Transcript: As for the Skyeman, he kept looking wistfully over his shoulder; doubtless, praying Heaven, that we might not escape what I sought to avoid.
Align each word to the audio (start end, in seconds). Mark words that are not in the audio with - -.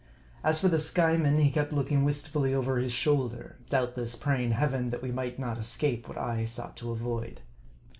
As 0.43 0.59
for 0.59 0.67
the 0.67 0.79
Skyeman, 0.79 1.37
he 1.37 1.51
kept 1.51 1.71
looking 1.71 2.03
wistfully 2.03 2.55
over 2.55 2.79
his 2.79 2.91
shoulder; 2.91 3.59
doubtless, 3.69 4.15
praying 4.15 4.53
Heaven, 4.53 4.89
that 4.89 5.03
we 5.03 5.11
might 5.11 5.37
not 5.37 5.59
escape 5.59 6.07
what 6.09 6.17
I 6.17 6.45
sought 6.45 6.75
to 6.77 6.89
avoid. 6.91 7.41